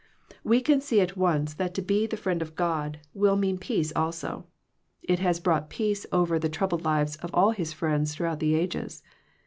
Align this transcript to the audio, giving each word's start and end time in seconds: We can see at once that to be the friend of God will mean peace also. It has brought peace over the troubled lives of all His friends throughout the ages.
We 0.43 0.61
can 0.61 0.81
see 0.81 0.99
at 0.99 1.15
once 1.15 1.53
that 1.53 1.75
to 1.75 1.81
be 1.83 2.07
the 2.07 2.17
friend 2.17 2.41
of 2.41 2.55
God 2.55 2.97
will 3.13 3.35
mean 3.35 3.59
peace 3.59 3.93
also. 3.95 4.47
It 5.03 5.19
has 5.19 5.39
brought 5.39 5.69
peace 5.69 6.07
over 6.11 6.39
the 6.39 6.49
troubled 6.49 6.83
lives 6.83 7.17
of 7.17 7.29
all 7.35 7.51
His 7.51 7.71
friends 7.71 8.15
throughout 8.15 8.39
the 8.39 8.55
ages. 8.55 9.03